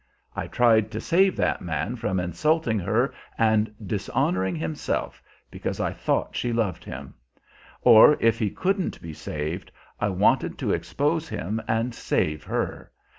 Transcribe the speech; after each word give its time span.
I 0.35 0.47
tried 0.47 0.89
to 0.93 0.99
save 0.99 1.35
that 1.37 1.61
man 1.61 1.95
from 1.95 2.19
insulting 2.19 2.79
her 2.79 3.13
and 3.37 3.71
dishonoring 3.85 4.55
himself, 4.55 5.21
because 5.51 5.79
I 5.79 5.93
thought 5.93 6.35
she 6.35 6.51
loved 6.51 6.83
him. 6.83 7.13
Or, 7.83 8.17
if 8.19 8.39
he 8.39 8.49
couldn't 8.49 8.99
be 8.99 9.13
saved, 9.13 9.71
I 9.99 10.09
wanted 10.09 10.57
to 10.57 10.71
expose 10.73 11.29
him 11.29 11.61
and 11.67 11.93
save 11.93 12.43
her. 12.45 12.91